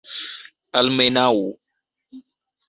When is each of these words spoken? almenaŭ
almenaŭ 0.79 1.31